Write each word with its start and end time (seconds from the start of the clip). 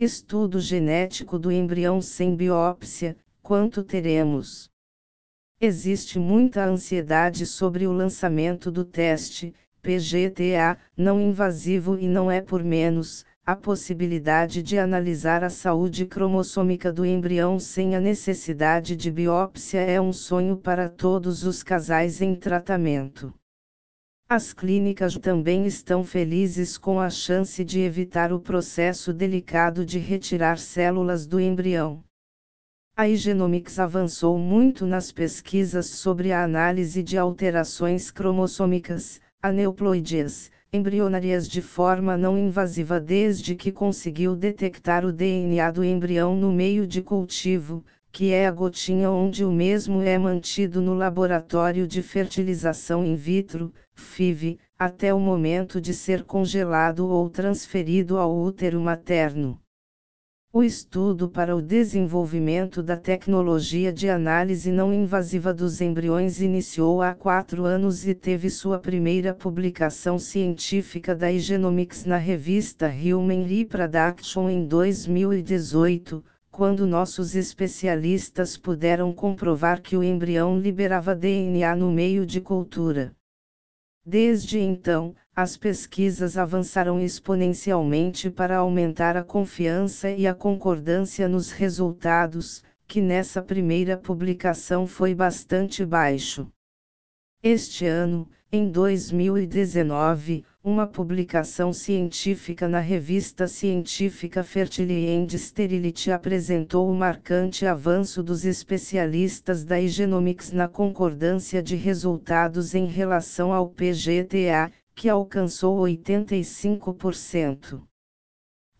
Estudo 0.00 0.60
genético 0.60 1.40
do 1.40 1.50
embrião 1.50 2.00
sem 2.00 2.36
biópsia, 2.36 3.16
quanto 3.42 3.82
teremos? 3.82 4.70
Existe 5.60 6.20
muita 6.20 6.64
ansiedade 6.64 7.44
sobre 7.44 7.84
o 7.84 7.92
lançamento 7.92 8.70
do 8.70 8.84
teste, 8.84 9.52
PGTA, 9.82 10.78
não 10.96 11.20
invasivo 11.20 11.98
e 11.98 12.06
não 12.06 12.30
é 12.30 12.40
por 12.40 12.62
menos, 12.62 13.26
a 13.44 13.56
possibilidade 13.56 14.62
de 14.62 14.78
analisar 14.78 15.42
a 15.42 15.50
saúde 15.50 16.06
cromossômica 16.06 16.92
do 16.92 17.04
embrião 17.04 17.58
sem 17.58 17.96
a 17.96 18.00
necessidade 18.00 18.94
de 18.94 19.10
biópsia 19.10 19.80
é 19.80 20.00
um 20.00 20.12
sonho 20.12 20.56
para 20.56 20.88
todos 20.88 21.42
os 21.42 21.64
casais 21.64 22.22
em 22.22 22.36
tratamento. 22.36 23.34
As 24.30 24.52
clínicas 24.52 25.16
também 25.16 25.64
estão 25.64 26.04
felizes 26.04 26.76
com 26.76 27.00
a 27.00 27.08
chance 27.08 27.64
de 27.64 27.80
evitar 27.80 28.30
o 28.30 28.38
processo 28.38 29.10
delicado 29.10 29.86
de 29.86 29.98
retirar 29.98 30.58
células 30.58 31.26
do 31.26 31.40
embrião. 31.40 32.04
A 32.94 33.08
Igenomics 33.08 33.78
avançou 33.78 34.36
muito 34.38 34.84
nas 34.84 35.10
pesquisas 35.10 35.86
sobre 35.86 36.30
a 36.30 36.44
análise 36.44 37.02
de 37.02 37.16
alterações 37.16 38.10
cromossômicas, 38.10 39.18
aneuploidias, 39.40 40.50
embrionárias 40.70 41.48
de 41.48 41.62
forma 41.62 42.14
não 42.14 42.36
invasiva 42.36 43.00
desde 43.00 43.54
que 43.54 43.72
conseguiu 43.72 44.36
detectar 44.36 45.06
o 45.06 45.12
DNA 45.12 45.70
do 45.70 45.82
embrião 45.82 46.36
no 46.36 46.52
meio 46.52 46.86
de 46.86 47.00
cultivo, 47.00 47.82
que 48.18 48.32
é 48.32 48.48
a 48.48 48.50
gotinha 48.50 49.12
onde 49.12 49.44
o 49.44 49.52
mesmo 49.52 50.02
é 50.02 50.18
mantido 50.18 50.82
no 50.82 50.92
laboratório 50.92 51.86
de 51.86 52.02
fertilização 52.02 53.06
in 53.06 53.14
vitro, 53.14 53.72
FIV, 53.94 54.58
até 54.76 55.14
o 55.14 55.20
momento 55.20 55.80
de 55.80 55.94
ser 55.94 56.24
congelado 56.24 57.08
ou 57.08 57.30
transferido 57.30 58.18
ao 58.18 58.36
útero 58.36 58.80
materno. 58.80 59.56
O 60.52 60.64
estudo 60.64 61.28
para 61.28 61.54
o 61.54 61.62
desenvolvimento 61.62 62.82
da 62.82 62.96
tecnologia 62.96 63.92
de 63.92 64.08
análise 64.08 64.72
não 64.72 64.92
invasiva 64.92 65.54
dos 65.54 65.80
embriões 65.80 66.40
iniciou 66.40 67.00
há 67.00 67.14
quatro 67.14 67.64
anos 67.64 68.04
e 68.04 68.16
teve 68.16 68.50
sua 68.50 68.80
primeira 68.80 69.32
publicação 69.32 70.18
científica 70.18 71.14
da 71.14 71.30
Igenomics 71.30 72.04
na 72.04 72.16
revista 72.16 72.88
Human 72.88 73.44
Reproduction 73.44 74.50
em 74.50 74.66
2018 74.66 76.24
quando 76.58 76.88
nossos 76.88 77.36
especialistas 77.36 78.56
puderam 78.56 79.12
comprovar 79.12 79.80
que 79.80 79.96
o 79.96 80.02
embrião 80.02 80.58
liberava 80.58 81.14
DNA 81.14 81.76
no 81.76 81.88
meio 81.88 82.26
de 82.26 82.40
cultura. 82.40 83.14
Desde 84.04 84.58
então, 84.58 85.14
as 85.36 85.56
pesquisas 85.56 86.36
avançaram 86.36 87.00
exponencialmente 87.00 88.28
para 88.28 88.56
aumentar 88.56 89.16
a 89.16 89.22
confiança 89.22 90.10
e 90.10 90.26
a 90.26 90.34
concordância 90.34 91.28
nos 91.28 91.52
resultados, 91.52 92.64
que 92.88 93.00
nessa 93.00 93.40
primeira 93.40 93.96
publicação 93.96 94.84
foi 94.84 95.14
bastante 95.14 95.86
baixo. 95.86 96.50
Este 97.40 97.86
ano, 97.86 98.28
em 98.50 98.68
2019, 98.68 100.44
uma 100.64 100.88
publicação 100.88 101.72
científica 101.72 102.66
na 102.66 102.80
revista 102.80 103.46
científica 103.46 104.42
Fertility 104.42 105.08
and 105.08 105.38
Sterility 105.38 106.10
apresentou 106.10 106.90
o 106.90 106.94
marcante 106.94 107.64
avanço 107.64 108.24
dos 108.24 108.44
especialistas 108.44 109.64
da 109.64 109.80
Igenomics 109.80 110.50
na 110.50 110.66
concordância 110.66 111.62
de 111.62 111.76
resultados 111.76 112.74
em 112.74 112.86
relação 112.86 113.52
ao 113.52 113.68
PGTA, 113.68 114.72
que 114.96 115.08
alcançou 115.08 115.78
85%. 115.78 117.80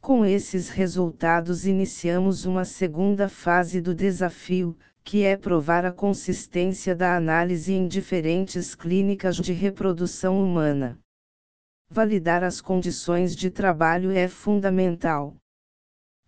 Com 0.00 0.24
esses 0.24 0.68
resultados 0.68 1.64
iniciamos 1.64 2.44
uma 2.44 2.64
segunda 2.64 3.28
fase 3.28 3.80
do 3.80 3.94
desafio, 3.94 4.76
que 5.04 5.22
é 5.22 5.36
provar 5.36 5.84
a 5.84 5.92
consistência 5.92 6.94
da 6.94 7.16
análise 7.16 7.72
em 7.72 7.86
diferentes 7.86 8.74
clínicas 8.74 9.36
de 9.36 9.52
reprodução 9.52 10.42
humana. 10.42 10.98
Validar 11.90 12.44
as 12.44 12.60
condições 12.60 13.34
de 13.34 13.48
trabalho 13.48 14.10
é 14.10 14.28
fundamental. 14.28 15.34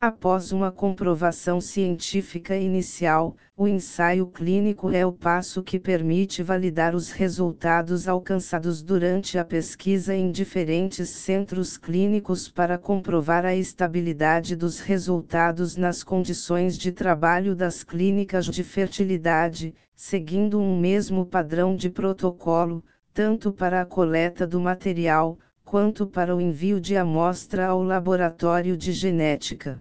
Após 0.00 0.52
uma 0.52 0.72
comprovação 0.72 1.60
científica 1.60 2.56
inicial, 2.56 3.36
o 3.54 3.68
ensaio 3.68 4.26
clínico 4.26 4.90
é 4.90 5.04
o 5.04 5.12
passo 5.12 5.62
que 5.62 5.78
permite 5.78 6.42
validar 6.42 6.94
os 6.94 7.10
resultados 7.10 8.08
alcançados 8.08 8.82
durante 8.82 9.36
a 9.36 9.44
pesquisa 9.44 10.14
em 10.14 10.32
diferentes 10.32 11.10
centros 11.10 11.76
clínicos 11.76 12.48
para 12.48 12.78
comprovar 12.78 13.44
a 13.44 13.54
estabilidade 13.54 14.56
dos 14.56 14.80
resultados 14.80 15.76
nas 15.76 16.02
condições 16.02 16.78
de 16.78 16.90
trabalho 16.90 17.54
das 17.54 17.84
clínicas 17.84 18.46
de 18.46 18.64
fertilidade, 18.64 19.74
seguindo 19.94 20.58
um 20.58 20.80
mesmo 20.80 21.26
padrão 21.26 21.76
de 21.76 21.90
protocolo, 21.90 22.82
tanto 23.12 23.52
para 23.52 23.82
a 23.82 23.84
coleta 23.84 24.46
do 24.46 24.58
material, 24.58 25.38
quanto 25.70 26.04
para 26.04 26.34
o 26.34 26.40
envio 26.40 26.80
de 26.80 26.96
amostra 26.96 27.68
ao 27.68 27.80
laboratório 27.80 28.76
de 28.76 28.90
genética. 28.90 29.80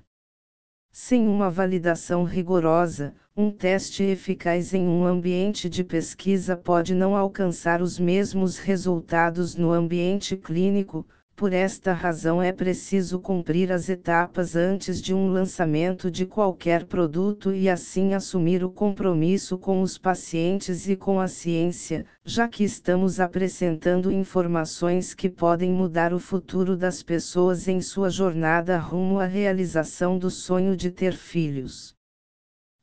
Sem 0.91 1.27
uma 1.27 1.49
validação 1.49 2.23
rigorosa, 2.23 3.15
um 3.35 3.49
teste 3.49 4.03
eficaz 4.03 4.71
em 4.75 4.87
um 4.87 5.03
ambiente 5.03 5.67
de 5.67 5.83
pesquisa 5.83 6.55
pode 6.55 6.93
não 6.93 7.15
alcançar 7.15 7.81
os 7.81 7.97
mesmos 7.97 8.59
resultados 8.59 9.55
no 9.55 9.71
ambiente 9.71 10.37
clínico, 10.37 11.07
por 11.39 11.53
esta 11.53 11.93
razão 11.93 12.43
é 12.43 12.51
preciso 12.51 13.17
cumprir 13.17 13.71
as 13.71 13.87
etapas 13.87 14.57
antes 14.57 15.01
de 15.01 15.13
um 15.13 15.29
lançamento 15.31 16.11
de 16.11 16.25
qualquer 16.25 16.83
produto 16.83 17.53
e 17.53 17.69
assim 17.69 18.13
assumir 18.13 18.61
o 18.61 18.69
compromisso 18.69 19.57
com 19.57 19.81
os 19.81 19.97
pacientes 19.97 20.89
e 20.89 20.97
com 20.97 21.17
a 21.17 21.29
ciência, 21.29 22.05
já 22.25 22.45
que 22.45 22.65
estamos 22.65 23.21
apresentando 23.21 24.11
informações 24.11 25.13
que 25.13 25.29
podem 25.29 25.71
mudar 25.71 26.13
o 26.13 26.19
futuro 26.19 26.75
das 26.75 27.01
pessoas 27.01 27.69
em 27.69 27.79
sua 27.79 28.09
jornada 28.09 28.77
rumo 28.77 29.17
à 29.17 29.25
realização 29.25 30.19
do 30.19 30.29
sonho 30.29 30.75
de 30.75 30.91
ter 30.91 31.13
filhos. 31.13 31.97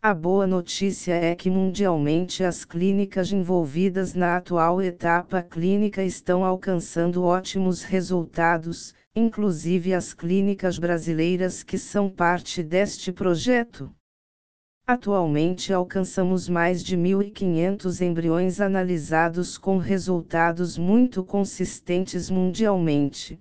A 0.09 0.15
boa 0.15 0.47
notícia 0.47 1.15
é 1.15 1.35
que 1.35 1.51
mundialmente 1.51 2.45
as 2.45 2.65
clínicas 2.65 3.33
envolvidas 3.33 4.15
na 4.15 4.37
atual 4.37 4.81
etapa 4.81 5.43
clínica 5.43 6.01
estão 6.01 6.45
alcançando 6.45 7.25
ótimos 7.25 7.83
resultados, 7.83 8.95
inclusive 9.17 9.93
as 9.93 10.15
clínicas 10.15 10.79
brasileiras 10.79 11.65
que 11.65 11.77
são 11.77 12.09
parte 12.09 12.63
deste 12.63 13.11
projeto. 13.11 13.93
Atualmente 14.87 15.73
alcançamos 15.73 16.49
mais 16.49 16.85
de 16.85 16.97
1.500 16.97 18.01
embriões 18.01 18.61
analisados 18.61 19.59
com 19.59 19.77
resultados 19.77 20.79
muito 20.79 21.25
consistentes 21.25 22.31
mundialmente. 22.31 23.41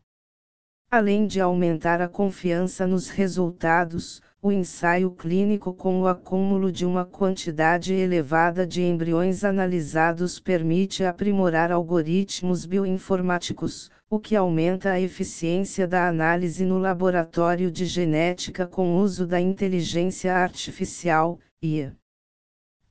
Além 0.90 1.28
de 1.28 1.40
aumentar 1.40 2.02
a 2.02 2.08
confiança 2.08 2.88
nos 2.88 3.09
resultados, 3.09 4.20
o 4.45 4.51
ensaio 4.51 5.09
clínico 5.09 5.73
com 5.73 6.01
o 6.01 6.07
acúmulo 6.07 6.72
de 6.72 6.85
uma 6.85 7.03
quantidade 7.03 7.91
elevada 7.95 8.63
de 8.63 8.79
embriões 8.83 9.44
analisados 9.44 10.39
permite 10.39 11.03
aprimorar 11.03 11.72
algoritmos 11.72 12.63
bioinformáticos, 12.63 13.89
o 14.07 14.19
que 14.19 14.35
aumenta 14.35 14.91
a 14.91 15.01
eficiência 15.01 15.88
da 15.88 16.07
análise 16.07 16.63
no 16.63 16.78
laboratório 16.78 17.72
de 17.72 17.88
genética 17.88 18.67
com 18.67 18.97
uso 18.97 19.25
da 19.25 19.41
inteligência 19.41 20.35
artificial, 20.35 21.39
IA. 21.59 21.95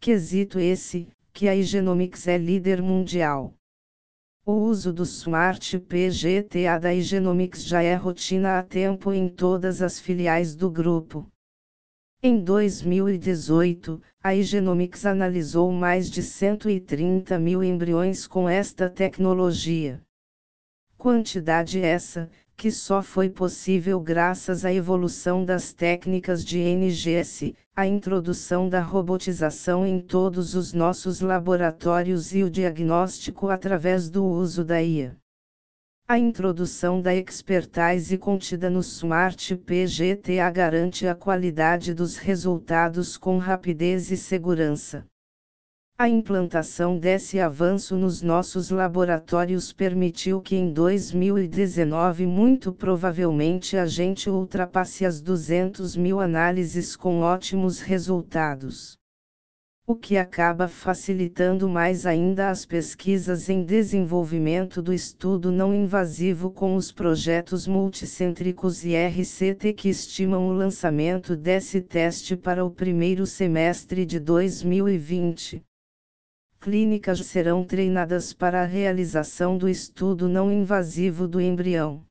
Quesito 0.01 0.59
esse, 0.59 1.07
que 1.33 1.47
a 1.47 1.55
Igenomics 1.55 2.27
é 2.27 2.37
líder 2.37 2.83
mundial. 2.83 3.55
O 4.45 4.55
uso 4.55 4.93
do 4.93 5.05
Smart 5.05 5.79
PGTA 5.79 6.81
da 6.81 6.93
Igenomics 6.93 7.65
já 7.65 7.81
é 7.81 7.95
rotina 7.95 8.59
há 8.59 8.63
tempo 8.65 9.13
em 9.13 9.29
todas 9.29 9.81
as 9.81 10.01
filiais 10.01 10.57
do 10.57 10.69
grupo. 10.69 11.31
Em 12.27 12.41
2018, 12.43 14.01
a 14.23 14.35
Igenomics 14.35 15.05
analisou 15.05 15.71
mais 15.71 16.09
de 16.09 16.23
130 16.23 17.39
mil 17.39 17.63
embriões 17.63 18.27
com 18.27 18.49
esta 18.49 18.89
tecnologia. 18.89 20.01
Quantidade 20.97 21.79
essa, 21.83 22.31
que 22.57 22.71
só 22.71 23.03
foi 23.03 23.29
possível 23.29 24.01
graças 24.01 24.65
à 24.65 24.73
evolução 24.73 25.45
das 25.45 25.75
técnicas 25.75 26.43
de 26.43 26.61
NGS, 26.61 27.55
a 27.77 27.87
introdução 27.87 28.71
da 28.71 28.81
robotização 28.81 29.87
em 29.87 30.01
todos 30.01 30.55
os 30.55 30.73
nossos 30.73 31.21
laboratórios 31.21 32.35
e 32.35 32.43
o 32.43 32.49
diagnóstico 32.49 33.51
através 33.51 34.09
do 34.09 34.25
uso 34.25 34.65
da 34.65 34.83
IA. 34.83 35.15
A 36.07 36.19
introdução 36.19 37.01
da 37.01 37.15
expertise 37.15 38.19
contida 38.19 38.69
no 38.69 38.81
Smart 38.81 39.57
PGTA 39.57 40.51
garante 40.51 41.07
a 41.07 41.15
qualidade 41.15 41.95
dos 41.95 42.19
resultados 42.19 43.17
com 43.17 43.39
rapidez 43.39 44.11
e 44.11 44.17
segurança. 44.19 45.07
A 45.97 46.07
implantação 46.07 46.99
desse 46.99 47.41
avanço 47.41 47.97
nos 47.97 48.21
nossos 48.21 48.69
laboratórios 48.69 49.73
permitiu 49.73 50.43
que 50.43 50.55
em 50.55 50.75
2019 50.75 52.27
muito 52.27 52.71
provavelmente 52.71 53.79
a 53.79 53.87
gente 53.87 54.29
ultrapasse 54.29 55.07
as 55.07 55.23
200 55.23 55.97
mil 55.97 56.21
análises 56.21 56.95
com 56.95 57.21
ótimos 57.21 57.81
resultados 57.81 58.99
o 59.87 59.95
que 59.95 60.17
acaba 60.17 60.67
facilitando 60.67 61.69
mais 61.69 62.07
ainda 62.07 62.49
as 62.49 62.65
pesquisas 62.65 63.51
em 63.51 63.63
desenvolvimento 63.63 64.81
do 64.81 64.95
estudo 64.95 65.53
não 65.53 65.75
invasivo 65.75 66.51
com 66.51 66.75
os 66.75 66.91
projetos 66.91 67.67
multicêntricos 67.67 68.83
e 68.83 68.97
RCT 68.97 69.75
que 69.75 69.91
estimam 69.91 70.49
o 70.49 70.55
lançamento 70.55 71.37
desse 71.37 71.83
teste 71.83 72.35
para 72.35 72.65
o 72.65 72.71
primeiro 72.71 73.27
semestre 73.27 74.07
de 74.07 74.19
2020. 74.19 75.63
Clínicas 76.59 77.19
serão 77.27 77.63
treinadas 77.63 78.33
para 78.33 78.63
a 78.63 78.65
realização 78.65 79.59
do 79.59 79.69
estudo 79.69 80.31
não 80.31 80.51
invasivo 80.51 81.29
do 81.29 81.39
embrião. 81.39 82.03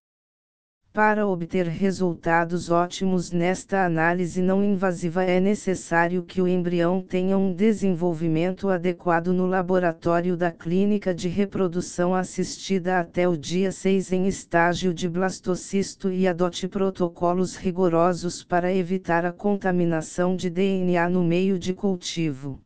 Para 0.93 1.25
obter 1.25 1.65
resultados 1.65 2.69
ótimos 2.69 3.31
nesta 3.31 3.83
análise 3.83 4.43
não 4.43 4.63
invasiva 4.63 5.23
é 5.23 5.39
necessário 5.39 6.21
que 6.21 6.39
o 6.39 6.47
embrião 6.47 7.01
tenha 7.01 7.35
um 7.35 7.51
desenvolvimento 7.51 8.69
adequado 8.69 9.33
no 9.33 9.47
laboratório 9.47 10.37
da 10.37 10.51
clínica 10.51 11.11
de 11.11 11.27
reprodução 11.27 12.13
assistida 12.13 12.99
até 12.99 13.27
o 13.27 13.35
dia 13.35 13.71
6 13.71 14.11
em 14.11 14.27
estágio 14.27 14.93
de 14.93 15.09
blastocisto 15.09 16.11
e 16.11 16.27
adote 16.27 16.67
protocolos 16.67 17.55
rigorosos 17.55 18.43
para 18.43 18.71
evitar 18.71 19.25
a 19.25 19.33
contaminação 19.33 20.35
de 20.35 20.47
DNA 20.47 21.09
no 21.09 21.23
meio 21.23 21.57
de 21.57 21.73
cultivo. 21.73 22.61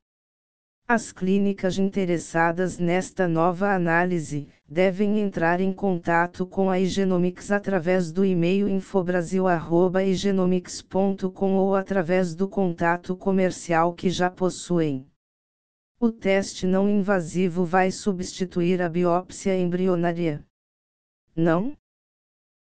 As 0.90 1.12
clínicas 1.12 1.78
interessadas 1.78 2.80
nesta 2.80 3.28
nova 3.28 3.76
análise 3.76 4.48
devem 4.66 5.20
entrar 5.20 5.60
em 5.60 5.74
contato 5.74 6.48
com 6.48 6.70
a 6.70 6.80
Igenomics 6.80 7.52
através 7.52 8.10
do 8.10 8.24
e-mail 8.24 8.70
infobrasil@igenomics.com 8.70 11.56
ou 11.56 11.76
através 11.76 12.34
do 12.34 12.48
contato 12.48 13.18
comercial 13.18 13.94
que 13.94 14.10
já 14.10 14.32
possuem. 14.32 15.06
O 16.00 16.10
teste 16.10 16.66
não 16.66 16.88
invasivo 16.88 17.66
vai 17.66 17.92
substituir 17.92 18.82
a 18.82 18.88
biópsia 18.88 19.60
embrionária. 19.60 20.42
Não? 21.36 21.76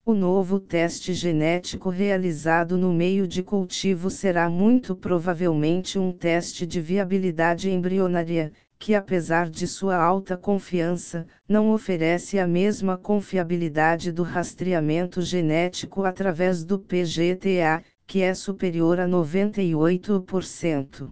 O 0.06 0.12
novo 0.12 0.60
teste 0.60 1.14
genético 1.14 1.88
realizado 1.88 2.76
no 2.76 2.92
meio 2.92 3.26
de 3.26 3.42
cultivo 3.42 4.10
será 4.10 4.50
muito 4.50 4.94
provavelmente 4.94 5.98
um 5.98 6.12
teste 6.12 6.66
de 6.66 6.78
viabilidade 6.78 7.70
embrionária, 7.70 8.52
que 8.78 8.94
apesar 8.94 9.48
de 9.48 9.66
sua 9.66 9.96
alta 9.96 10.36
confiança, 10.36 11.26
não 11.48 11.72
oferece 11.72 12.38
a 12.38 12.46
mesma 12.46 12.98
confiabilidade 12.98 14.12
do 14.12 14.22
rastreamento 14.22 15.22
genético 15.22 16.04
através 16.04 16.62
do 16.62 16.78
PGTA, 16.78 17.82
que 18.06 18.20
é 18.20 18.34
superior 18.34 19.00
a 19.00 19.08
98%. 19.08 21.10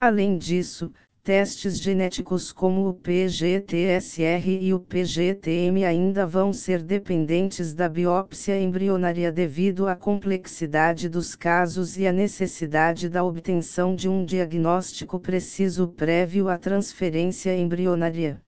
Além 0.00 0.38
disso, 0.38 0.92
testes 1.28 1.78
genéticos 1.78 2.52
como 2.52 2.88
o 2.88 2.94
PGTSR 2.94 4.48
e 4.62 4.72
o 4.72 4.80
PGTM 4.80 5.84
ainda 5.84 6.26
vão 6.26 6.54
ser 6.54 6.82
dependentes 6.82 7.74
da 7.74 7.86
biópsia 7.86 8.58
embrionária 8.58 9.30
devido 9.30 9.86
à 9.86 9.94
complexidade 9.94 11.06
dos 11.06 11.36
casos 11.36 11.98
e 11.98 12.06
à 12.06 12.12
necessidade 12.12 13.10
da 13.10 13.22
obtenção 13.22 13.94
de 13.94 14.08
um 14.08 14.24
diagnóstico 14.24 15.20
preciso 15.20 15.88
prévio 15.88 16.48
à 16.48 16.56
transferência 16.56 17.54
embrionária. 17.54 18.40